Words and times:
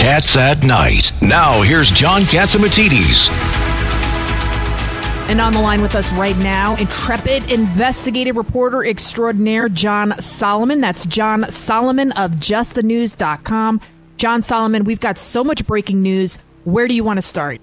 Cats 0.00 0.34
at 0.34 0.64
Night. 0.64 1.12
Now, 1.20 1.60
here's 1.60 1.90
John 1.90 2.22
Catsimatidis. 2.22 3.28
And 5.28 5.42
on 5.42 5.52
the 5.52 5.60
line 5.60 5.82
with 5.82 5.94
us 5.94 6.10
right 6.14 6.38
now, 6.38 6.74
intrepid 6.76 7.52
investigative 7.52 8.38
reporter 8.38 8.82
extraordinaire 8.82 9.68
John 9.68 10.18
Solomon. 10.18 10.80
That's 10.80 11.04
John 11.04 11.50
Solomon 11.50 12.12
of 12.12 12.30
justthenews.com. 12.30 13.82
John 14.16 14.40
Solomon, 14.40 14.84
we've 14.84 15.00
got 15.00 15.18
so 15.18 15.44
much 15.44 15.66
breaking 15.66 16.00
news. 16.00 16.38
Where 16.64 16.88
do 16.88 16.94
you 16.94 17.04
want 17.04 17.18
to 17.18 17.22
start? 17.22 17.60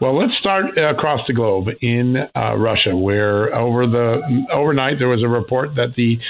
Well, 0.00 0.16
let's 0.16 0.38
start 0.38 0.78
across 0.78 1.26
the 1.26 1.32
globe 1.32 1.66
in 1.80 2.18
uh, 2.36 2.54
Russia, 2.56 2.96
where 2.96 3.52
over 3.52 3.84
the 3.88 4.46
overnight 4.52 5.00
there 5.00 5.08
was 5.08 5.24
a 5.24 5.28
report 5.28 5.74
that 5.74 5.96
the 5.96 6.20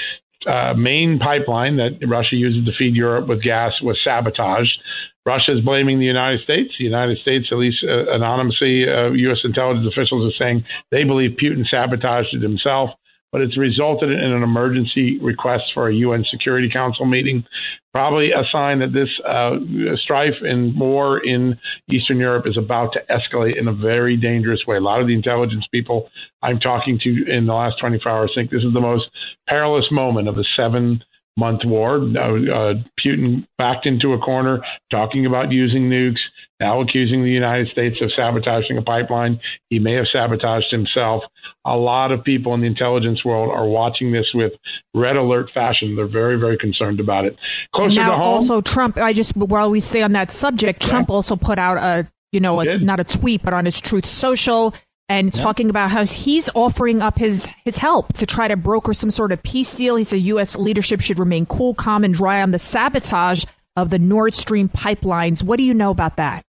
uh, 0.47 0.73
main 0.73 1.19
pipeline 1.19 1.77
that 1.77 1.99
Russia 2.07 2.35
uses 2.35 2.65
to 2.65 2.71
feed 2.77 2.95
Europe 2.95 3.27
with 3.27 3.43
gas 3.43 3.73
was 3.81 3.99
sabotaged. 4.03 4.77
Russia 5.25 5.57
is 5.57 5.63
blaming 5.63 5.99
the 5.99 6.05
United 6.05 6.41
States. 6.41 6.73
The 6.77 6.85
United 6.85 7.17
States, 7.19 7.47
at 7.51 7.57
least 7.57 7.83
uh, 7.83 8.11
anonymously, 8.11 8.85
uh, 8.87 9.11
U.S. 9.11 9.39
intelligence 9.43 9.85
officials 9.85 10.33
are 10.33 10.37
saying 10.37 10.63
they 10.91 11.03
believe 11.03 11.37
Putin 11.41 11.63
sabotaged 11.69 12.33
it 12.33 12.41
himself, 12.41 12.91
but 13.31 13.41
it's 13.41 13.57
resulted 13.57 14.11
in 14.11 14.31
an 14.31 14.43
emergency 14.43 15.19
request 15.19 15.65
for 15.73 15.89
a 15.89 15.93
UN 15.93 16.25
Security 16.29 16.69
Council 16.71 17.05
meeting. 17.05 17.43
Probably 17.91 18.31
a 18.31 18.43
sign 18.51 18.79
that 18.79 18.93
this 18.93 19.09
uh, 19.27 19.57
strife 20.03 20.35
and 20.41 20.79
war 20.79 21.19
in 21.23 21.57
Eastern 21.89 22.17
Europe 22.17 22.45
is 22.47 22.57
about 22.57 22.93
to 22.93 23.01
escalate 23.09 23.59
in 23.59 23.67
a 23.67 23.73
very 23.73 24.17
dangerous 24.17 24.61
way. 24.67 24.77
A 24.77 24.81
lot 24.81 25.01
of 25.01 25.07
the 25.07 25.13
intelligence 25.13 25.67
people 25.71 26.09
I'm 26.41 26.59
talking 26.59 26.99
to 27.03 27.25
in 27.27 27.45
the 27.45 27.53
last 27.53 27.79
24 27.79 28.11
hours 28.11 28.31
think 28.35 28.51
this 28.51 28.63
is 28.63 28.73
the 28.73 28.81
most 28.81 29.05
perilous 29.47 29.87
moment 29.91 30.27
of 30.27 30.35
the 30.35 30.45
seven 30.55 31.03
month 31.37 31.61
war. 31.65 31.95
Uh, 31.95 31.99
uh, 31.99 32.73
Putin 33.03 33.47
backed 33.57 33.85
into 33.85 34.13
a 34.13 34.19
corner, 34.19 34.61
talking 34.91 35.25
about 35.25 35.51
using 35.51 35.89
nukes, 35.89 36.19
now 36.59 36.81
accusing 36.81 37.23
the 37.23 37.29
United 37.29 37.69
States 37.69 37.95
of 38.01 38.11
sabotaging 38.15 38.77
a 38.77 38.81
pipeline. 38.81 39.39
He 39.69 39.79
may 39.79 39.93
have 39.93 40.07
sabotaged 40.11 40.71
himself. 40.71 41.23
A 41.65 41.75
lot 41.75 42.11
of 42.11 42.23
people 42.23 42.53
in 42.53 42.61
the 42.61 42.67
intelligence 42.67 43.23
world 43.23 43.51
are 43.51 43.67
watching 43.67 44.11
this 44.11 44.25
with 44.33 44.51
red 44.93 45.15
alert 45.15 45.49
fashion. 45.53 45.95
They're 45.95 46.07
very, 46.07 46.37
very 46.37 46.57
concerned 46.57 46.99
about 46.99 47.25
it. 47.25 47.37
Closer 47.73 47.95
now, 47.95 48.11
to 48.11 48.15
home, 48.15 48.21
also 48.21 48.61
Trump. 48.61 48.97
I 48.97 49.13
just 49.13 49.35
while 49.35 49.69
we 49.69 49.79
stay 49.79 50.01
on 50.01 50.11
that 50.13 50.31
subject, 50.31 50.81
Trump 50.81 51.09
also 51.09 51.35
put 51.35 51.57
out 51.57 51.77
a 51.77 52.09
you 52.31 52.39
know 52.39 52.59
a, 52.59 52.77
not 52.79 52.99
a 52.99 53.03
tweet, 53.03 53.41
but 53.41 53.53
on 53.53 53.65
his 53.65 53.79
Truth 53.79 54.05
Social 54.05 54.73
and 55.09 55.35
yeah. 55.35 55.43
talking 55.43 55.69
about 55.69 55.91
how 55.91 56.05
he's 56.05 56.49
offering 56.55 57.01
up 57.01 57.17
his 57.17 57.47
his 57.65 57.75
help 57.75 58.13
to 58.13 58.25
try 58.25 58.47
to 58.47 58.55
broker 58.55 58.93
some 58.93 59.11
sort 59.11 59.31
of 59.31 59.43
peace 59.43 59.75
deal. 59.75 59.95
He 59.95 60.03
said 60.03 60.21
U.S. 60.21 60.55
leadership 60.55 61.01
should 61.01 61.19
remain 61.19 61.45
cool, 61.47 61.73
calm, 61.73 62.03
and 62.03 62.13
dry 62.13 62.41
on 62.41 62.51
the 62.51 62.59
sabotage 62.59 63.43
of 63.75 63.89
the 63.89 63.99
Nord 63.99 64.33
Stream 64.33 64.69
pipelines. 64.69 65.43
What 65.43 65.57
do 65.57 65.63
you 65.63 65.73
know 65.73 65.89
about 65.89 66.17
that? 66.17 66.43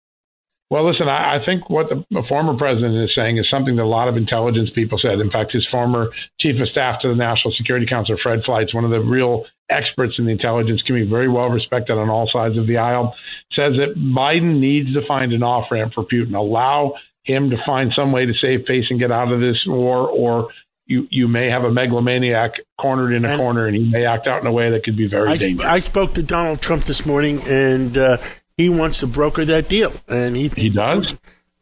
Well, 0.68 0.90
listen, 0.90 1.06
I, 1.06 1.36
I 1.36 1.44
think 1.44 1.70
what 1.70 1.88
the, 1.88 2.04
the, 2.10 2.24
former 2.28 2.58
president 2.58 2.96
is 2.96 3.14
saying 3.14 3.38
is 3.38 3.46
something 3.48 3.76
that 3.76 3.84
a 3.84 3.86
lot 3.86 4.08
of 4.08 4.16
intelligence 4.16 4.68
people 4.74 4.98
said. 5.00 5.20
In 5.20 5.30
fact, 5.30 5.52
his 5.52 5.64
former 5.70 6.08
chief 6.40 6.60
of 6.60 6.68
staff 6.68 7.00
to 7.02 7.08
the 7.08 7.14
National 7.14 7.54
Security 7.56 7.86
Council, 7.86 8.16
Fred 8.20 8.40
Fleitz, 8.44 8.74
one 8.74 8.84
of 8.84 8.90
the 8.90 8.98
real 8.98 9.44
experts 9.70 10.14
in 10.18 10.26
the 10.26 10.32
intelligence 10.32 10.82
community, 10.82 11.08
very 11.08 11.28
well 11.28 11.50
respected 11.50 11.92
on 11.92 12.10
all 12.10 12.28
sides 12.32 12.58
of 12.58 12.66
the 12.66 12.78
aisle, 12.78 13.14
says 13.52 13.74
that 13.78 13.94
Biden 13.96 14.58
needs 14.58 14.92
to 14.94 15.06
find 15.06 15.32
an 15.32 15.44
off 15.44 15.70
ramp 15.70 15.92
for 15.94 16.04
Putin, 16.04 16.34
allow 16.34 16.94
him 17.26 17.50
to 17.50 17.56
find 17.66 17.92
some 17.94 18.12
way 18.12 18.24
to 18.24 18.32
save 18.40 18.64
face 18.66 18.84
and 18.88 18.98
get 18.98 19.10
out 19.12 19.32
of 19.32 19.40
this 19.40 19.58
war, 19.66 20.08
or 20.08 20.48
you 20.86 21.06
you 21.10 21.28
may 21.28 21.50
have 21.50 21.64
a 21.64 21.70
megalomaniac 21.70 22.52
cornered 22.80 23.12
in 23.12 23.24
a 23.24 23.30
and 23.30 23.40
corner, 23.40 23.66
and 23.66 23.76
he 23.76 23.84
may 23.84 24.06
act 24.06 24.26
out 24.26 24.40
in 24.40 24.46
a 24.46 24.52
way 24.52 24.70
that 24.70 24.84
could 24.84 24.96
be 24.96 25.08
very 25.08 25.28
I, 25.28 25.36
dangerous. 25.36 25.68
I 25.68 25.80
spoke 25.80 26.14
to 26.14 26.22
Donald 26.22 26.60
Trump 26.60 26.84
this 26.84 27.04
morning, 27.04 27.42
and 27.42 27.98
uh, 27.98 28.18
he 28.56 28.68
wants 28.68 29.00
to 29.00 29.06
broker 29.06 29.44
that 29.44 29.68
deal, 29.68 29.92
and 30.08 30.36
he 30.36 30.48
he 30.48 30.70
does. 30.70 31.16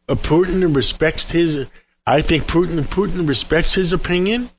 Putin, 0.07 0.17
Putin 0.21 0.75
respects 0.75 1.31
his. 1.31 1.67
I 2.05 2.21
think 2.21 2.43
Putin 2.43 2.79
Putin 2.81 3.27
respects 3.27 3.73
his 3.73 3.91
opinion, 3.91 4.49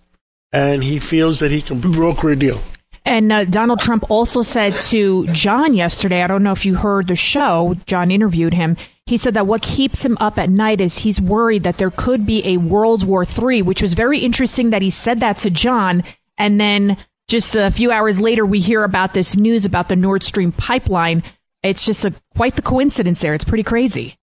and 0.53 0.83
he 0.83 0.99
feels 0.99 1.39
that 1.39 1.53
he 1.53 1.63
can 1.63 1.81
broker 1.81 2.31
a 2.31 2.37
deal. 2.37 2.61
And 3.07 3.31
uh, 3.31 3.45
Donald 3.45 3.79
Trump 3.79 4.11
also 4.11 4.43
said 4.43 4.75
to 4.91 5.29
John 5.29 5.75
yesterday, 5.75 6.23
I 6.23 6.27
don't 6.27 6.43
know 6.43 6.51
if 6.51 6.67
you 6.67 6.75
heard 6.75 7.07
the 7.07 7.15
show, 7.15 7.77
John 7.87 8.11
interviewed 8.11 8.53
him. 8.53 8.77
He 9.07 9.17
said 9.17 9.35
that 9.35 9.47
what 9.47 9.63
keeps 9.63 10.05
him 10.05 10.19
up 10.19 10.39
at 10.39 10.51
night 10.51 10.81
is 10.81 10.99
he's 10.99 11.21
worried 11.21 11.63
that 11.63 11.79
there 11.79 11.93
could 11.93 12.27
be 12.27 12.45
a 12.45 12.57
World 12.57 13.07
War 13.07 13.25
III, 13.25 13.63
which 13.63 13.81
was 13.81 13.95
very 13.95 14.19
interesting 14.19 14.71
that 14.71 14.83
he 14.83 14.91
said 14.91 15.21
that 15.21 15.37
to 15.39 15.51
John. 15.51 16.03
And 16.37 16.61
then 16.61 16.97
just 17.29 17.55
a 17.55 17.71
few 17.71 17.93
hours 17.93 18.21
later, 18.21 18.45
we 18.45 18.59
hear 18.59 18.83
about 18.83 19.15
this 19.15 19.37
news 19.37 19.65
about 19.65 19.89
the 19.89 19.95
Nord 19.95 20.25
Stream 20.25 20.51
pipeline. 20.51 21.23
It's 21.63 21.87
just 21.87 22.05
a, 22.05 22.13
quite 22.37 22.57
the 22.57 22.63
coincidence 22.63 23.21
there. 23.21 23.35
It's 23.35 23.45
pretty 23.45 23.63
crazy. 23.63 24.19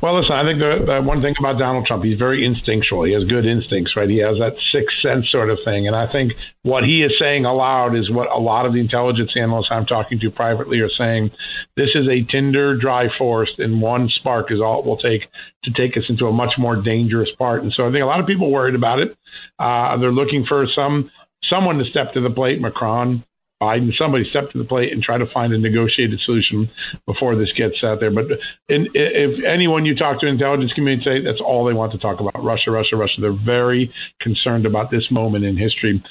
Well, 0.00 0.20
listen, 0.20 0.32
I 0.32 0.44
think 0.44 0.58
the, 0.58 0.84
the, 0.84 1.00
one 1.00 1.20
thing 1.20 1.34
about 1.38 1.58
Donald 1.58 1.86
Trump, 1.86 2.02
he's 2.02 2.18
very 2.18 2.44
instinctual. 2.44 3.04
He 3.04 3.12
has 3.12 3.24
good 3.24 3.46
instincts, 3.46 3.94
right? 3.94 4.08
He 4.08 4.18
has 4.18 4.38
that 4.38 4.56
sixth 4.72 5.00
sense 5.00 5.30
sort 5.30 5.48
of 5.48 5.60
thing. 5.64 5.86
And 5.86 5.94
I 5.94 6.06
think 6.06 6.32
what 6.62 6.82
he 6.82 7.02
is 7.02 7.12
saying 7.18 7.44
aloud 7.44 7.96
is 7.96 8.10
what 8.10 8.28
a 8.28 8.38
lot 8.38 8.66
of 8.66 8.72
the 8.72 8.80
intelligence 8.80 9.36
analysts 9.36 9.68
I'm 9.70 9.86
talking 9.86 10.18
to 10.18 10.30
privately 10.30 10.80
are 10.80 10.90
saying. 10.90 11.30
This 11.76 11.90
is 11.94 12.08
a 12.08 12.22
tinder 12.22 12.76
dry 12.76 13.08
forest, 13.16 13.60
and 13.60 13.80
one 13.80 14.08
spark 14.08 14.50
is 14.50 14.60
all 14.60 14.80
it 14.80 14.86
will 14.86 14.96
take 14.96 15.28
to 15.64 15.70
take 15.70 15.96
us 15.96 16.04
into 16.08 16.26
a 16.26 16.32
much 16.32 16.58
more 16.58 16.74
dangerous 16.76 17.30
part. 17.36 17.62
And 17.62 17.72
so 17.72 17.86
I 17.86 17.92
think 17.92 18.02
a 18.02 18.06
lot 18.06 18.18
of 18.18 18.26
people 18.26 18.50
worried 18.50 18.74
about 18.74 18.98
it. 18.98 19.16
Uh, 19.58 19.96
they're 19.98 20.10
looking 20.10 20.44
for 20.44 20.66
some 20.66 21.10
someone 21.44 21.78
to 21.78 21.84
step 21.84 22.14
to 22.14 22.20
the 22.20 22.30
plate. 22.30 22.60
Macron, 22.60 23.24
Biden, 23.62 23.94
somebody 23.94 24.28
step 24.28 24.50
to 24.50 24.58
the 24.58 24.64
plate 24.64 24.92
and 24.92 25.00
try 25.00 25.18
to 25.18 25.26
find 25.26 25.52
a 25.52 25.58
negotiated 25.58 26.18
solution 26.18 26.68
before 27.06 27.36
this 27.36 27.52
gets 27.52 27.84
out 27.84 28.00
there. 28.00 28.10
But 28.10 28.40
in, 28.68 28.88
if 28.92 29.44
anyone 29.44 29.84
you 29.84 29.94
talk 29.94 30.18
to 30.20 30.26
intelligence 30.26 30.72
community 30.72 31.04
say 31.04 31.20
that's 31.20 31.40
all 31.40 31.64
they 31.64 31.72
want 31.72 31.92
to 31.92 31.98
talk 31.98 32.18
about 32.18 32.42
Russia, 32.42 32.72
Russia, 32.72 32.96
Russia. 32.96 33.20
They're 33.20 33.30
very 33.30 33.92
concerned 34.20 34.66
about 34.66 34.90
this 34.90 35.12
moment 35.12 35.44
in 35.44 35.56
history. 35.56 36.02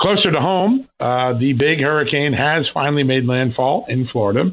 Closer 0.00 0.32
to 0.32 0.40
home, 0.40 0.88
uh, 0.98 1.34
the 1.34 1.52
big 1.52 1.80
hurricane 1.80 2.32
has 2.32 2.68
finally 2.74 3.04
made 3.04 3.24
landfall 3.24 3.86
in 3.88 4.08
Florida. 4.08 4.52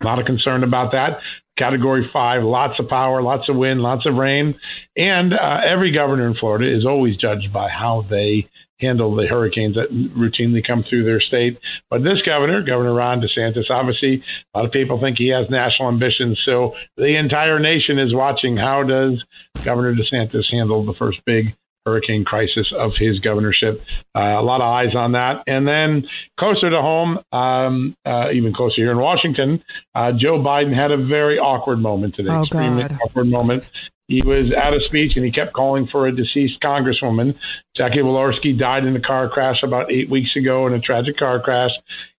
A 0.00 0.04
lot 0.04 0.18
of 0.18 0.26
concern 0.26 0.64
about 0.64 0.92
that. 0.92 1.20
Category 1.56 2.08
five, 2.08 2.42
lots 2.42 2.78
of 2.78 2.88
power, 2.88 3.20
lots 3.22 3.48
of 3.48 3.56
wind, 3.56 3.82
lots 3.82 4.06
of 4.06 4.14
rain. 4.14 4.58
And 4.96 5.34
uh, 5.34 5.60
every 5.66 5.90
governor 5.92 6.26
in 6.26 6.34
Florida 6.34 6.74
is 6.74 6.86
always 6.86 7.16
judged 7.16 7.52
by 7.52 7.68
how 7.68 8.02
they 8.02 8.48
handle 8.80 9.14
the 9.14 9.26
hurricanes 9.26 9.74
that 9.74 9.90
routinely 9.90 10.66
come 10.66 10.82
through 10.82 11.04
their 11.04 11.20
state. 11.20 11.58
But 11.90 12.02
this 12.02 12.22
governor, 12.22 12.62
Governor 12.62 12.94
Ron 12.94 13.20
DeSantis, 13.20 13.70
obviously 13.70 14.22
a 14.54 14.58
lot 14.58 14.64
of 14.64 14.72
people 14.72 14.98
think 14.98 15.18
he 15.18 15.28
has 15.28 15.50
national 15.50 15.88
ambitions. 15.88 16.40
So 16.44 16.76
the 16.96 17.16
entire 17.16 17.58
nation 17.58 17.98
is 17.98 18.14
watching 18.14 18.56
how 18.56 18.82
does 18.82 19.24
Governor 19.64 19.94
DeSantis 19.94 20.50
handle 20.50 20.82
the 20.84 20.94
first 20.94 21.22
big 21.24 21.54
hurricane 21.86 22.24
crisis 22.24 22.72
of 22.72 22.96
his 22.96 23.18
governorship. 23.20 23.82
Uh, 24.14 24.20
a 24.20 24.42
lot 24.42 24.60
of 24.60 24.66
eyes 24.66 24.94
on 24.94 25.12
that. 25.12 25.42
And 25.46 25.66
then 25.66 26.08
closer 26.36 26.70
to 26.70 26.80
home, 26.80 27.18
um, 27.32 27.94
uh, 28.04 28.30
even 28.32 28.52
closer 28.52 28.76
here 28.76 28.90
in 28.90 28.98
Washington, 28.98 29.62
uh, 29.94 30.12
Joe 30.12 30.38
Biden 30.38 30.74
had 30.74 30.90
a 30.90 30.96
very 30.96 31.38
awkward 31.38 31.78
moment 31.78 32.14
today. 32.14 32.30
Oh, 32.30 32.42
extremely 32.42 32.82
God. 32.82 32.98
awkward 33.04 33.26
moment. 33.26 33.70
He 34.08 34.22
was 34.24 34.52
at 34.52 34.74
a 34.74 34.80
speech 34.80 35.14
and 35.14 35.24
he 35.24 35.30
kept 35.30 35.52
calling 35.52 35.86
for 35.86 36.08
a 36.08 36.12
deceased 36.12 36.60
congresswoman. 36.60 37.38
Jackie 37.76 37.98
Walorski 37.98 38.58
died 38.58 38.84
in 38.84 38.96
a 38.96 39.00
car 39.00 39.28
crash 39.28 39.62
about 39.62 39.92
eight 39.92 40.08
weeks 40.08 40.34
ago 40.34 40.66
in 40.66 40.74
a 40.74 40.80
tragic 40.80 41.16
car 41.16 41.38
crash. 41.38 41.70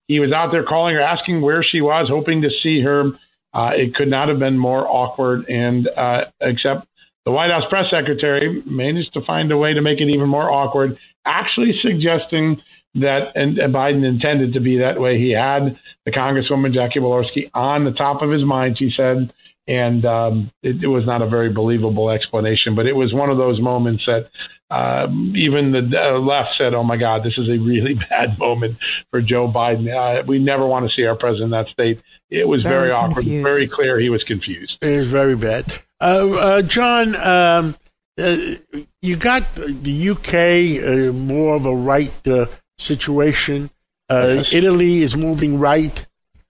He 0.07 0.19
was 0.19 0.31
out 0.31 0.52
there 0.52 0.64
calling 0.64 0.96
her, 0.96 1.02
asking 1.02 1.42
where 1.42 1.64
she 1.64 1.81
was, 1.81 2.07
hoping 2.07 2.44
to 2.44 2.50
see 2.64 2.81
her. 2.81 3.12
Uh, 3.54 3.72
it 3.75 3.94
could 3.94 4.07
not 4.07 4.30
have 4.30 4.40
been 4.40 4.57
more 4.57 4.88
awkward, 4.88 5.50
and 5.50 5.88
uh, 5.90 6.25
except 6.40 6.88
the 7.25 7.31
White 7.31 7.51
House 7.51 7.69
press 7.69 7.89
secretary 7.89 8.62
managed 8.65 9.13
to 9.13 9.21
find 9.21 9.51
a 9.51 9.57
way 9.57 9.73
to 9.73 9.81
make 9.81 10.01
it 10.01 10.09
even 10.09 10.27
more 10.27 10.50
awkward, 10.50 10.97
actually 11.25 11.77
suggesting 11.81 12.62
that 12.95 13.31
and, 13.35 13.57
and 13.57 13.73
Biden 13.73 14.03
intended 14.03 14.53
to 14.53 14.59
be 14.59 14.79
that 14.79 15.00
way. 15.00 15.18
He 15.18 15.31
had 15.31 15.79
the 16.06 16.12
Congresswoman 16.12 16.73
Jackie 16.73 17.00
Walorski 17.00 17.50
on 17.53 17.85
the 17.85 17.91
top 17.91 18.21
of 18.21 18.31
his 18.31 18.44
mind. 18.44 18.77
She 18.77 18.91
said 18.91 19.31
and 19.71 20.06
um, 20.06 20.51
it, 20.62 20.83
it, 20.83 20.88
was 20.88 21.06
not 21.06 21.21
a 21.21 21.27
very 21.27 21.50
believable 21.50 22.09
explanation. 22.09 22.75
But 22.75 22.88
it 22.88 22.94
was 22.94 23.13
one 23.13 23.29
of 23.29 23.38
those 23.38 23.62
moments 23.62 24.06
that 24.06 24.29
um, 24.69 25.33
even 25.38 25.71
the 25.71 25.97
uh, 25.97 26.19
left 26.19 26.57
said, 26.57 26.73
"Oh 26.73 26.83
my 26.83 26.97
God, 26.97 27.23
this 27.23 27.38
is 27.38 27.47
a 27.47 27.57
really 27.57 27.94
bad 28.09 28.38
moment 28.38 28.77
for 29.12 29.21
Joe 29.21 29.47
Biden." 29.50 29.88
Uh, 29.89 30.23
we 30.25 30.39
never 30.39 30.68
want 30.68 30.89
to 30.89 30.94
see 30.94 31.06
our 31.06 31.15
president 31.15 31.45
in 31.45 31.51
that 31.51 31.69
state. 31.69 32.01
It 32.29 32.50
was 32.50 32.63
very, 32.63 32.89
very 32.89 32.91
awkward, 32.91 33.25
very 33.25 33.65
clear. 33.65 33.97
He 33.97 34.09
was 34.09 34.25
confused. 34.25 34.77
It 34.81 34.97
was 34.97 35.07
very 35.07 35.38
bad. 35.38 35.71
Uh, 36.01 36.29
uh 36.31 36.62
John, 36.63 37.15
um, 37.15 37.75
uh, 38.18 38.38
you 39.01 39.15
got 39.15 39.56
the 39.56 40.09
UK 40.09 40.83
uh, 40.83 41.13
more 41.13 41.56
of 41.56 41.65
a 41.65 41.75
right 41.75 42.12
situation. 42.77 43.69
Yes. 44.09 44.47
Italy 44.51 45.01
is 45.01 45.15
moving 45.15 45.57
right. 45.59 46.06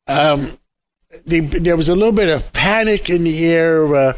Um, 0.07 0.57
there 1.25 1.77
was 1.77 1.89
a 1.89 1.95
little 1.95 2.11
bit 2.13 2.29
of 2.29 2.51
panic 2.53 3.09
in 3.09 3.23
the 3.23 3.45
air 3.45 4.15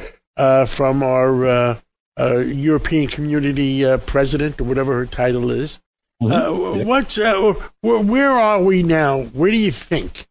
from 0.66 1.04
our 1.04 1.80
uh, 2.18 2.38
European 2.40 3.08
Community 3.08 3.86
uh, 3.86 3.98
president 4.00 4.60
or 4.62 4.66
whatever 4.66 4.94
her 4.94 5.06
title 5.06 5.52
is. 5.52 5.80
Mm-hmm. 6.22 6.82
Uh, 6.82 6.84
what's 6.86 7.18
uh, 7.18 7.54
where 7.82 8.32
are 8.32 8.62
we 8.62 8.84
now? 8.84 9.24
Where 9.24 9.52
do 9.52 9.58
you 9.58 9.72
think? 9.72 10.28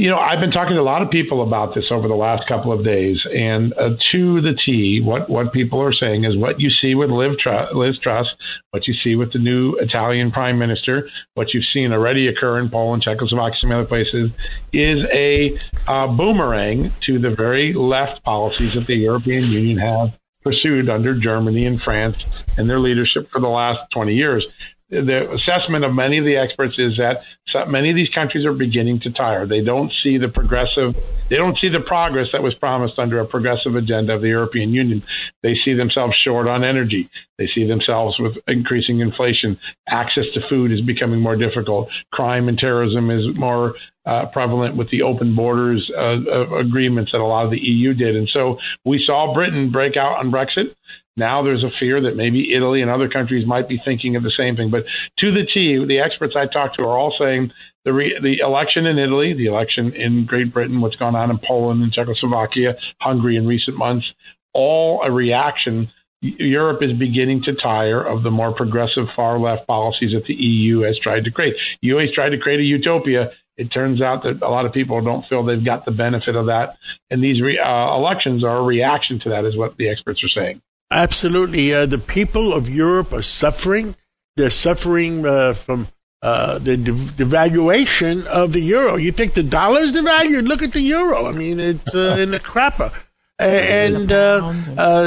You 0.00 0.08
know, 0.08 0.16
I've 0.16 0.40
been 0.40 0.50
talking 0.50 0.76
to 0.76 0.80
a 0.80 0.82
lot 0.82 1.02
of 1.02 1.10
people 1.10 1.42
about 1.42 1.74
this 1.74 1.90
over 1.90 2.08
the 2.08 2.14
last 2.14 2.48
couple 2.48 2.72
of 2.72 2.82
days, 2.82 3.20
and 3.36 3.74
uh, 3.74 3.96
to 4.12 4.40
the 4.40 4.54
T, 4.64 5.02
what 5.02 5.28
what 5.28 5.52
people 5.52 5.82
are 5.82 5.92
saying 5.92 6.24
is 6.24 6.38
what 6.38 6.58
you 6.58 6.70
see 6.70 6.94
with 6.94 7.10
Liv 7.10 7.38
Truss, 7.38 7.74
Liz 7.74 7.98
Truss, 7.98 8.26
what 8.70 8.88
you 8.88 8.94
see 8.94 9.14
with 9.14 9.32
the 9.32 9.38
new 9.38 9.74
Italian 9.74 10.30
prime 10.30 10.58
minister, 10.58 11.10
what 11.34 11.52
you've 11.52 11.66
seen 11.66 11.92
already 11.92 12.28
occur 12.28 12.58
in 12.58 12.70
Poland, 12.70 13.02
Czechoslovakia, 13.02 13.58
and 13.64 13.72
other 13.74 13.84
places, 13.84 14.32
is 14.72 15.04
a 15.12 15.58
uh, 15.86 16.06
boomerang 16.06 16.90
to 17.02 17.18
the 17.18 17.28
very 17.28 17.74
left 17.74 18.24
policies 18.24 18.72
that 18.72 18.86
the 18.86 18.96
European 18.96 19.44
Union 19.44 19.76
have 19.76 20.18
pursued 20.42 20.88
under 20.88 21.12
Germany 21.12 21.66
and 21.66 21.78
France 21.82 22.24
and 22.56 22.70
their 22.70 22.80
leadership 22.80 23.28
for 23.28 23.38
the 23.38 23.48
last 23.48 23.90
20 23.90 24.14
years. 24.14 24.46
The 24.90 25.30
assessment 25.32 25.84
of 25.84 25.94
many 25.94 26.18
of 26.18 26.24
the 26.24 26.36
experts 26.36 26.76
is 26.78 26.96
that 26.98 27.22
many 27.68 27.90
of 27.90 27.96
these 27.96 28.08
countries 28.08 28.44
are 28.44 28.52
beginning 28.52 29.00
to 29.00 29.10
tire. 29.10 29.46
They 29.46 29.60
don't 29.60 29.92
see 30.02 30.18
the 30.18 30.28
progressive, 30.28 30.96
they 31.28 31.36
don't 31.36 31.56
see 31.58 31.68
the 31.68 31.80
progress 31.80 32.32
that 32.32 32.42
was 32.42 32.54
promised 32.54 32.98
under 32.98 33.20
a 33.20 33.24
progressive 33.24 33.76
agenda 33.76 34.14
of 34.14 34.20
the 34.20 34.28
European 34.28 34.72
Union. 34.72 35.04
They 35.42 35.54
see 35.64 35.74
themselves 35.74 36.16
short 36.16 36.48
on 36.48 36.64
energy. 36.64 37.08
They 37.38 37.46
see 37.46 37.66
themselves 37.66 38.18
with 38.18 38.38
increasing 38.48 38.98
inflation. 38.98 39.58
Access 39.88 40.26
to 40.34 40.40
food 40.40 40.72
is 40.72 40.80
becoming 40.80 41.20
more 41.20 41.36
difficult. 41.36 41.90
Crime 42.10 42.48
and 42.48 42.58
terrorism 42.58 43.10
is 43.10 43.36
more 43.36 43.76
uh, 44.04 44.26
prevalent 44.26 44.76
with 44.76 44.88
the 44.88 45.02
open 45.02 45.36
borders 45.36 45.90
uh, 45.96 46.56
agreements 46.56 47.12
that 47.12 47.20
a 47.20 47.24
lot 47.24 47.44
of 47.44 47.50
the 47.52 47.60
EU 47.60 47.94
did. 47.94 48.16
And 48.16 48.28
so 48.28 48.58
we 48.84 49.02
saw 49.04 49.32
Britain 49.32 49.70
break 49.70 49.96
out 49.96 50.18
on 50.18 50.32
Brexit. 50.32 50.74
Now 51.16 51.42
there's 51.42 51.64
a 51.64 51.70
fear 51.70 52.00
that 52.02 52.16
maybe 52.16 52.54
Italy 52.54 52.82
and 52.82 52.90
other 52.90 53.08
countries 53.08 53.46
might 53.46 53.68
be 53.68 53.78
thinking 53.78 54.16
of 54.16 54.22
the 54.22 54.30
same 54.30 54.56
thing. 54.56 54.70
But 54.70 54.86
to 55.18 55.32
the 55.32 55.46
T, 55.46 55.84
the 55.84 56.00
experts 56.00 56.36
I 56.36 56.46
talked 56.46 56.78
to 56.78 56.84
are 56.88 56.98
all 56.98 57.14
saying 57.18 57.52
the 57.84 57.92
re- 57.92 58.18
the 58.20 58.38
election 58.40 58.86
in 58.86 58.98
Italy, 58.98 59.32
the 59.34 59.46
election 59.46 59.92
in 59.92 60.24
Great 60.24 60.52
Britain, 60.52 60.80
what's 60.80 60.96
gone 60.96 61.16
on 61.16 61.30
in 61.30 61.38
Poland 61.38 61.82
and 61.82 61.92
Czechoslovakia, 61.92 62.76
Hungary 63.00 63.36
in 63.36 63.46
recent 63.46 63.76
months, 63.76 64.14
all 64.52 65.02
a 65.02 65.10
reaction. 65.10 65.88
Europe 66.22 66.82
is 66.82 66.92
beginning 66.92 67.42
to 67.44 67.54
tire 67.54 68.02
of 68.02 68.22
the 68.22 68.30
more 68.30 68.52
progressive 68.52 69.10
far 69.10 69.38
left 69.38 69.66
policies 69.66 70.12
that 70.12 70.26
the 70.26 70.34
EU 70.34 70.80
has 70.80 70.98
tried 70.98 71.24
to 71.24 71.30
create. 71.30 71.56
EU 71.80 71.96
has 71.96 72.12
tried 72.12 72.30
to 72.30 72.38
create 72.38 72.60
a 72.60 72.64
utopia 72.64 73.32
it 73.60 73.70
turns 73.70 74.00
out 74.00 74.22
that 74.22 74.40
a 74.40 74.48
lot 74.48 74.64
of 74.64 74.72
people 74.72 75.02
don't 75.02 75.22
feel 75.26 75.42
they've 75.42 75.62
got 75.62 75.84
the 75.84 75.90
benefit 75.90 76.34
of 76.34 76.46
that. 76.46 76.78
And 77.10 77.22
these 77.22 77.42
re- 77.42 77.58
uh, 77.58 77.94
elections 77.94 78.42
are 78.42 78.56
a 78.56 78.62
reaction 78.62 79.18
to 79.20 79.28
that, 79.28 79.44
is 79.44 79.54
what 79.54 79.76
the 79.76 79.90
experts 79.90 80.24
are 80.24 80.30
saying. 80.30 80.62
Absolutely. 80.90 81.72
Uh, 81.72 81.86
the 81.86 81.98
people 81.98 82.52
of 82.52 82.68
Europe 82.68 83.12
are 83.12 83.22
suffering. 83.22 83.94
They're 84.36 84.50
suffering 84.50 85.24
uh, 85.24 85.54
from 85.54 85.86
uh, 86.22 86.58
the 86.58 86.76
devaluation 86.76 88.26
of 88.26 88.52
the 88.52 88.60
euro. 88.60 88.96
You 88.96 89.12
think 89.12 89.34
the 89.34 89.42
dollar 89.42 89.80
is 89.80 89.92
devalued? 89.92 90.48
Look 90.48 90.62
at 90.62 90.72
the 90.72 90.80
euro. 90.80 91.26
I 91.26 91.32
mean, 91.32 91.60
it's 91.60 91.94
uh, 91.94 92.16
in 92.18 92.30
the 92.30 92.40
crapper. 92.50 92.92
And 93.38 94.12
uh, 94.12 94.52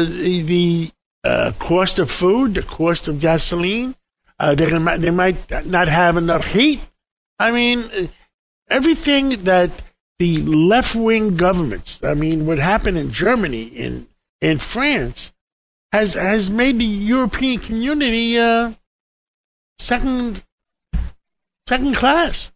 the 0.06 0.92
cost 1.60 2.00
of 2.00 2.10
food, 2.10 2.56
the 2.56 2.64
cost 2.64 3.08
of 3.08 3.20
gasoline, 3.20 3.96
they 4.40 4.56
they 4.98 5.12
might 5.12 5.68
not 5.68 5.88
have 5.88 6.18
enough 6.18 6.46
heat. 6.46 6.80
I 7.38 7.52
mean, 7.52 8.10
everything 8.70 9.44
that 9.44 9.70
the 10.18 10.42
left 10.42 10.96
wing 10.96 11.36
governments, 11.36 12.02
I 12.04 12.14
mean, 12.14 12.46
what 12.46 12.58
happened 12.58 12.98
in 12.98 13.12
Germany, 13.12 13.64
in 13.64 14.08
in 14.42 14.58
France, 14.60 15.33
has 15.94 16.16
has 16.16 16.50
made 16.50 16.80
the 16.80 16.86
European 16.86 17.60
community 17.60 18.38
uh, 18.40 18.74
second 19.78 20.44
second 21.68 21.96
class. 21.96 22.53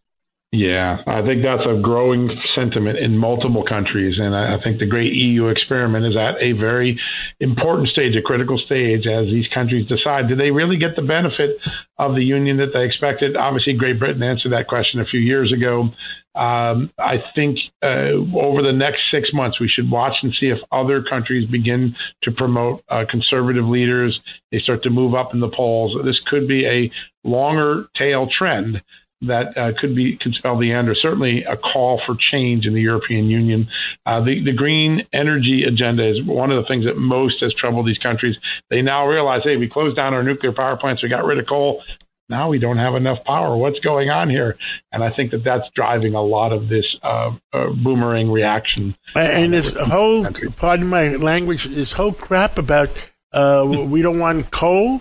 Yeah, 0.50 1.02
I 1.06 1.20
think 1.20 1.42
that's 1.42 1.66
a 1.66 1.78
growing 1.78 2.34
sentiment 2.54 2.98
in 2.98 3.18
multiple 3.18 3.64
countries. 3.64 4.18
And 4.18 4.34
I, 4.34 4.58
think 4.58 4.78
the 4.78 4.86
great 4.86 5.12
EU 5.12 5.48
experiment 5.48 6.06
is 6.06 6.16
at 6.16 6.42
a 6.42 6.52
very 6.52 6.98
important 7.38 7.88
stage, 7.88 8.16
a 8.16 8.22
critical 8.22 8.56
stage, 8.56 9.06
as 9.06 9.26
these 9.26 9.46
countries 9.48 9.86
decide 9.86 10.26
do 10.26 10.36
they 10.36 10.50
really 10.50 10.78
get 10.78 10.96
the 10.96 11.02
benefit 11.02 11.60
of 11.98 12.14
the 12.14 12.24
union 12.24 12.56
that 12.58 12.72
they 12.72 12.84
expected? 12.84 13.36
Obviously, 13.36 13.74
Great 13.74 13.98
Britain 13.98 14.22
answered 14.22 14.52
that 14.52 14.68
question 14.68 15.00
a 15.00 15.04
few 15.04 15.20
years 15.20 15.52
ago. 15.52 15.92
Um, 16.34 16.90
I 16.98 17.18
think 17.18 17.58
uh, 17.82 18.12
over 18.34 18.62
the 18.62 18.72
next 18.72 19.00
six 19.10 19.34
months, 19.34 19.60
we 19.60 19.68
should 19.68 19.90
watch 19.90 20.16
and 20.22 20.32
see 20.32 20.46
if 20.46 20.62
other 20.72 21.02
countries 21.02 21.46
begin 21.46 21.94
to 22.22 22.30
promote 22.30 22.82
uh, 22.88 23.04
conservative 23.06 23.66
leaders. 23.66 24.22
They 24.50 24.60
start 24.60 24.84
to 24.84 24.90
move 24.90 25.14
up 25.14 25.34
in 25.34 25.40
the 25.40 25.48
polls. 25.48 25.94
This 26.04 26.20
could 26.20 26.48
be 26.48 26.64
a 26.64 26.90
longer 27.22 27.86
tail 27.94 28.28
trend 28.28 28.82
that 29.22 29.56
uh, 29.58 29.72
could 29.78 29.94
be 29.94 30.16
could 30.16 30.34
spell 30.34 30.56
the 30.58 30.72
end, 30.72 30.88
or 30.88 30.94
certainly 30.94 31.42
a 31.44 31.56
call 31.56 32.00
for 32.04 32.14
change 32.14 32.66
in 32.66 32.74
the 32.74 32.80
European 32.80 33.26
Union. 33.26 33.68
Uh, 34.06 34.20
the 34.20 34.42
the 34.42 34.52
green 34.52 35.06
energy 35.12 35.64
agenda 35.64 36.08
is 36.08 36.22
one 36.22 36.50
of 36.50 36.62
the 36.62 36.68
things 36.68 36.84
that 36.84 36.96
most 36.96 37.40
has 37.40 37.52
troubled 37.54 37.86
these 37.86 37.98
countries. 37.98 38.36
They 38.70 38.82
now 38.82 39.06
realize, 39.08 39.42
hey, 39.42 39.56
we 39.56 39.68
closed 39.68 39.96
down 39.96 40.14
our 40.14 40.22
nuclear 40.22 40.52
power 40.52 40.76
plants, 40.76 41.02
we 41.02 41.08
got 41.08 41.24
rid 41.24 41.38
of 41.38 41.46
coal. 41.46 41.82
Now 42.30 42.50
we 42.50 42.58
don't 42.58 42.76
have 42.76 42.94
enough 42.94 43.24
power. 43.24 43.56
What's 43.56 43.80
going 43.80 44.10
on 44.10 44.28
here? 44.28 44.58
And 44.92 45.02
I 45.02 45.10
think 45.10 45.30
that 45.30 45.42
that's 45.42 45.68
driving 45.70 46.14
a 46.14 46.22
lot 46.22 46.52
of 46.52 46.68
this 46.68 46.84
uh, 47.02 47.34
uh 47.54 47.70
boomerang 47.70 48.30
reaction. 48.30 48.94
And 49.14 49.54
this 49.54 49.72
whole, 49.72 50.26
pardon 50.56 50.88
my 50.88 51.16
language, 51.16 51.64
this 51.64 51.92
whole 51.92 52.12
crap 52.12 52.58
about 52.58 52.90
uh, 53.32 53.66
we 53.66 54.02
don't 54.02 54.18
want 54.18 54.50
coal 54.50 55.00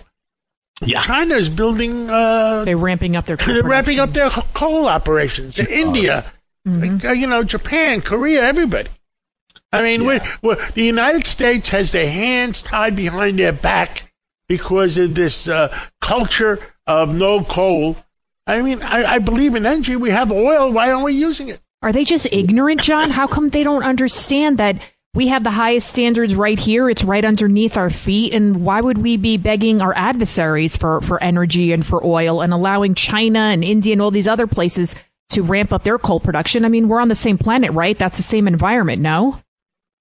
yeah. 0.82 1.00
China 1.02 1.36
is 1.36 1.50
building. 1.50 2.10
Uh, 2.10 2.66
they're 2.66 2.78
ramping 2.78 3.16
up 3.16 3.26
their. 3.26 3.36
They're 3.48 3.64
ramping 3.64 4.00
up 4.00 4.12
their 4.12 4.30
coal 4.30 4.88
operations. 4.88 5.58
India, 5.58 6.26
mm-hmm. 6.68 7.08
uh, 7.08 7.12
you 7.12 7.28
know, 7.28 7.44
Japan, 7.44 8.02
Korea, 8.02 8.44
everybody. 8.44 8.90
I 9.72 9.82
mean, 9.82 10.02
yeah. 10.02 10.38
we're, 10.42 10.56
we're, 10.56 10.72
the 10.72 10.84
United 10.84 11.26
States 11.28 11.70
has 11.70 11.92
their 11.92 12.10
hands 12.10 12.62
tied 12.62 12.96
behind 12.96 13.38
their 13.40 13.52
back 13.54 14.14
because 14.48 14.98
of 14.98 15.14
this 15.16 15.48
uh, 15.48 15.78
culture 16.00 16.60
of 16.86 17.14
no 17.14 17.44
coal. 17.44 17.98
I 18.46 18.62
mean, 18.62 18.82
I, 18.82 19.04
I 19.04 19.20
believe 19.20 19.56
in 19.56 19.66
energy. 19.66 19.96
We 19.96 20.12
have 20.12 20.32
oil. 20.32 20.72
Why 20.72 20.92
aren't 20.92 21.04
we 21.04 21.14
using 21.14 21.50
it? 21.50 21.60
Are 21.82 21.92
they 21.92 22.06
just 22.06 22.28
ignorant, 22.32 22.82
John? 22.82 23.10
How 23.10 23.28
come 23.28 23.50
they 23.50 23.64
don't 23.64 23.84
understand 23.84 24.58
that? 24.58 24.82
We 25.14 25.28
have 25.28 25.44
the 25.44 25.52
highest 25.52 25.90
standards 25.90 26.36
right 26.36 26.60
here. 26.60 26.90
It's 26.90 27.04
right 27.04 27.26
underneath 27.26 27.78
our 27.78 27.90
feet. 27.90 28.34
And 28.34 28.64
why 28.64 28.82
would 28.82 29.00
we 29.00 29.18
be 29.18 29.38
begging 29.38 29.82
our 29.82 29.96
adversaries 29.96 30.78
for, 30.78 31.02
for 31.02 31.22
energy 31.24 31.72
and 31.72 31.86
for 31.86 32.06
oil 32.06 32.42
and 32.42 32.54
allowing 32.54 32.94
China 32.94 33.40
and 33.40 33.64
India 33.64 33.94
and 33.94 34.02
all 34.02 34.12
these 34.12 34.28
other 34.28 34.48
places 34.48 34.96
to 35.30 35.42
ramp 35.42 35.74
up 35.74 35.84
their 35.84 35.98
coal 35.98 36.20
production? 36.20 36.66
I 36.66 36.70
mean, 36.70 36.88
we're 36.88 37.02
on 37.02 37.08
the 37.08 37.16
same 37.16 37.38
planet, 37.38 37.72
right? 37.72 37.98
That's 37.98 38.18
the 38.18 38.24
same 38.24 38.48
environment, 38.48 39.02
no? 39.02 39.40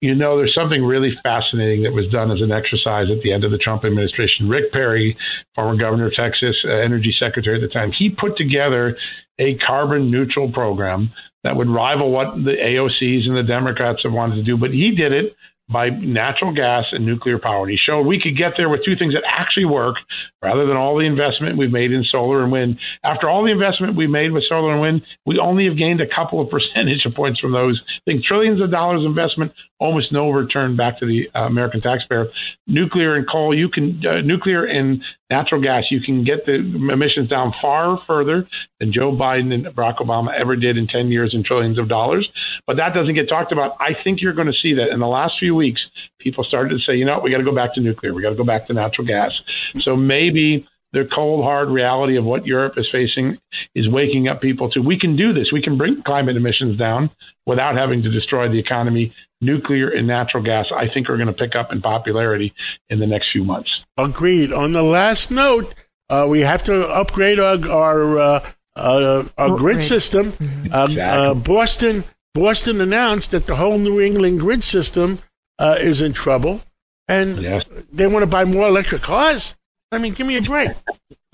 You 0.01 0.13
know, 0.13 0.37
there's 0.37 0.53
something 0.53 0.83
really 0.83 1.17
fascinating 1.23 1.81
that 1.83 1.93
was 1.93 2.07
done 2.09 2.29
as 2.29 2.41
an 2.41 2.51
exercise 2.51 3.09
at 3.09 3.21
the 3.23 3.33
end 3.33 3.43
of 3.43 3.49
the 3.49 3.57
Trump 3.57 3.83
administration. 3.83 4.47
Rick 4.47 4.71
Perry, 4.71 5.17
former 5.55 5.75
governor 5.75 6.07
of 6.07 6.13
Texas, 6.13 6.55
uh, 6.63 6.69
energy 6.69 7.15
secretary 7.17 7.55
at 7.55 7.61
the 7.61 7.67
time, 7.67 7.91
he 7.91 8.11
put 8.11 8.37
together 8.37 8.95
a 9.39 9.55
carbon 9.55 10.11
neutral 10.11 10.51
program 10.51 11.09
that 11.43 11.55
would 11.55 11.69
rival 11.69 12.11
what 12.11 12.35
the 12.35 12.51
AOCs 12.51 13.27
and 13.27 13.37
the 13.37 13.43
Democrats 13.43 14.03
have 14.03 14.13
wanted 14.13 14.35
to 14.35 14.43
do. 14.43 14.57
But 14.57 14.71
he 14.71 14.91
did 14.91 15.13
it 15.13 15.35
by 15.69 15.89
natural 15.89 16.53
gas 16.53 16.85
and 16.91 17.05
nuclear 17.05 17.37
power. 17.37 17.63
And 17.63 17.71
he 17.71 17.77
showed 17.77 18.05
we 18.05 18.21
could 18.21 18.37
get 18.37 18.55
there 18.55 18.69
with 18.69 18.85
two 18.85 18.95
things 18.95 19.13
that 19.13 19.23
actually 19.27 19.65
work 19.65 19.97
rather 20.41 20.65
than 20.65 20.77
all 20.77 20.97
the 20.97 21.05
investment 21.05 21.57
we've 21.57 21.71
made 21.71 21.91
in 21.91 22.05
solar 22.05 22.41
and 22.41 22.51
wind. 22.51 22.79
After 23.03 23.29
all 23.29 23.43
the 23.43 23.51
investment 23.51 23.95
we've 23.95 24.09
made 24.09 24.31
with 24.31 24.45
solar 24.47 24.71
and 24.71 24.81
wind, 24.81 25.05
we 25.25 25.39
only 25.39 25.65
have 25.65 25.75
gained 25.75 25.99
a 25.99 26.07
couple 26.07 26.39
of 26.39 26.49
percentage 26.51 27.05
points 27.13 27.39
from 27.39 27.51
those 27.51 27.83
things. 28.05 28.23
Trillions 28.23 28.61
of 28.61 28.71
dollars 28.71 29.03
investment, 29.03 29.53
almost 29.79 30.11
no 30.11 30.29
return 30.29 30.77
back 30.77 30.99
to 30.99 31.05
the 31.05 31.29
uh, 31.35 31.45
American 31.45 31.81
taxpayer. 31.81 32.29
Nuclear 32.65 33.15
and 33.15 33.27
coal, 33.27 33.53
you 33.53 33.67
can, 33.67 34.05
uh, 34.05 34.21
nuclear 34.21 34.63
and 34.63 35.03
natural 35.29 35.61
gas, 35.61 35.85
you 35.91 35.99
can 35.99 36.23
get 36.23 36.45
the 36.45 36.53
emissions 36.53 37.29
down 37.29 37.53
far 37.53 37.97
further 37.97 38.47
than 38.79 38.93
Joe 38.93 39.11
Biden 39.11 39.53
and 39.53 39.65
Barack 39.65 39.97
Obama 39.97 40.33
ever 40.33 40.55
did 40.55 40.77
in 40.77 40.87
10 40.87 41.11
years 41.11 41.33
and 41.33 41.43
trillions 41.43 41.77
of 41.77 41.87
dollars. 41.87 42.31
But 42.65 42.77
that 42.77 42.93
doesn't 42.93 43.15
get 43.15 43.27
talked 43.27 43.51
about. 43.51 43.75
I 43.79 43.93
think 43.93 44.21
you're 44.21 44.33
going 44.33 44.47
to 44.47 44.53
see 44.53 44.73
that 44.75 44.89
in 44.89 44.99
the 44.99 45.07
last 45.07 45.39
few 45.39 45.55
weeks 45.55 45.85
people 46.19 46.43
started 46.43 46.69
to 46.69 46.79
say, 46.79 46.95
you 46.95 47.05
know, 47.05 47.19
we 47.19 47.31
got 47.31 47.37
to 47.37 47.43
go 47.43 47.53
back 47.53 47.73
to 47.73 47.81
nuclear. 47.81 48.13
We 48.13 48.21
got 48.21 48.29
to 48.29 48.35
go 48.35 48.43
back 48.43 48.67
to 48.67 48.73
natural 48.73 49.05
gas. 49.07 49.41
So 49.81 49.95
maybe 49.95 50.67
the 50.93 51.05
cold, 51.05 51.43
hard 51.43 51.69
reality 51.69 52.15
of 52.17 52.23
what 52.23 52.47
Europe 52.47 52.77
is 52.77 52.87
facing 52.91 53.37
is 53.75 53.87
waking 53.89 54.27
up 54.27 54.41
people 54.41 54.69
to 54.71 54.79
we 54.79 54.99
can 54.99 55.15
do 55.15 55.33
this. 55.33 55.51
We 55.51 55.61
can 55.61 55.77
bring 55.77 56.01
climate 56.01 56.35
emissions 56.37 56.77
down 56.77 57.09
without 57.45 57.75
having 57.75 58.03
to 58.03 58.09
destroy 58.11 58.49
the 58.49 58.59
economy. 58.59 59.13
Nuclear 59.39 59.89
and 59.89 60.07
natural 60.07 60.41
gas, 60.41 60.65
I 60.75 60.87
think, 60.87 61.11
are 61.11 61.15
going 61.15 61.27
to 61.27 61.33
pick 61.33 61.55
up 61.55 61.71
in 61.71 61.79
popularity 61.79 62.55
in 62.89 62.97
the 62.97 63.05
next 63.05 63.31
few 63.31 63.43
months. 63.43 63.69
Agreed. 63.95 64.51
On 64.51 64.71
the 64.71 64.81
last 64.81 65.29
note, 65.29 65.75
uh, 66.09 66.25
we 66.27 66.39
have 66.39 66.63
to 66.63 66.87
upgrade 66.87 67.39
our 67.39 67.69
our, 67.69 68.17
uh, 68.17 68.49
uh, 68.75 69.25
our 69.37 69.55
grid 69.55 69.83
system. 69.83 70.31
Mm-hmm. 70.31 70.73
Uh, 70.73 70.85
Exactly. 70.85 71.41
Boston 71.41 72.03
Boston 72.33 72.81
announced 72.81 73.29
that 73.29 73.45
the 73.45 73.55
whole 73.55 73.77
New 73.77 74.01
England 74.01 74.39
grid 74.39 74.63
system 74.63 75.19
uh, 75.59 75.77
is 75.79 76.01
in 76.01 76.13
trouble, 76.13 76.61
and 77.07 77.39
Yes. 77.39 77.63
they 77.91 78.07
want 78.07 78.23
to 78.23 78.27
buy 78.27 78.43
more 78.43 78.67
electric 78.67 79.03
cars. 79.03 79.55
I 79.91 79.97
mean, 79.99 80.13
give 80.13 80.27
me 80.27 80.37
a 80.37 80.41
break. 80.41 80.71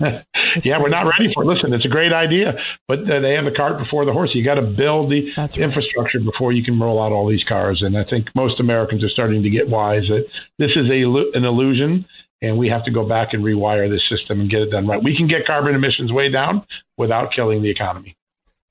yeah, 0.00 0.80
we're 0.80 0.88
not 0.88 1.06
ready 1.06 1.32
for 1.32 1.42
it. 1.42 1.46
Listen, 1.46 1.72
it's 1.72 1.84
a 1.84 1.88
great 1.88 2.12
idea, 2.12 2.60
but 2.88 3.00
uh, 3.10 3.20
they 3.20 3.32
have 3.34 3.44
the 3.44 3.52
cart 3.56 3.78
before 3.78 4.04
the 4.04 4.12
horse. 4.12 4.30
You 4.34 4.44
got 4.44 4.54
to 4.54 4.62
build 4.62 5.10
the 5.10 5.32
That's 5.36 5.56
right. 5.58 5.64
infrastructure 5.64 6.20
before 6.20 6.52
you 6.52 6.62
can 6.62 6.78
roll 6.78 7.02
out 7.02 7.12
all 7.12 7.28
these 7.28 7.44
cars. 7.44 7.82
And 7.82 7.96
I 7.96 8.04
think 8.04 8.28
most 8.34 8.60
Americans 8.60 9.02
are 9.02 9.08
starting 9.08 9.42
to 9.42 9.50
get 9.50 9.68
wise 9.68 10.06
that 10.08 10.26
this 10.58 10.70
is 10.70 10.88
a 10.88 10.92
illu- 10.92 11.34
an 11.34 11.44
illusion, 11.44 12.06
and 12.42 12.58
we 12.58 12.68
have 12.68 12.84
to 12.84 12.90
go 12.90 13.06
back 13.08 13.34
and 13.34 13.44
rewire 13.44 13.88
this 13.88 14.02
system 14.08 14.40
and 14.40 14.50
get 14.50 14.62
it 14.62 14.70
done 14.70 14.86
right. 14.86 15.02
We 15.02 15.16
can 15.16 15.26
get 15.26 15.46
carbon 15.46 15.74
emissions 15.74 16.12
way 16.12 16.28
down 16.28 16.64
without 16.96 17.32
killing 17.32 17.62
the 17.62 17.70
economy. 17.70 18.16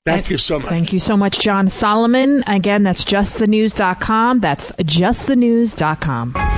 Thank 0.06 0.28
you 0.28 0.36
so 0.36 0.58
much. 0.58 0.68
Thank 0.68 0.92
you 0.92 0.98
so 0.98 1.16
much, 1.16 1.40
John 1.40 1.68
Solomon. 1.68 2.44
Again, 2.46 2.82
that's 2.82 3.04
justthenews.com. 3.04 4.40
That's 4.40 4.70
justthenews.com. 4.72 6.53